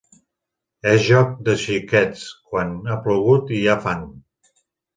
És 0.91 1.03
joc 1.07 1.35
de 1.49 1.55
xiquets 1.65 2.25
quan 2.53 2.73
ha 2.95 2.99
plogut 3.07 3.55
i 3.59 3.61
hi 3.63 3.69
ha 3.69 3.79
fang. 3.87 4.05